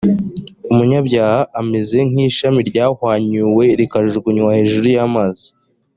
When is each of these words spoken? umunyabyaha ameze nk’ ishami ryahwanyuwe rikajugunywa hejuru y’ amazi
umunyabyaha 0.71 1.39
ameze 1.59 1.97
nk’ 2.09 2.17
ishami 2.27 2.59
ryahwanyuwe 2.69 3.65
rikajugunywa 3.79 4.49
hejuru 4.57 4.87
y’ 4.95 4.97
amazi 5.07 5.47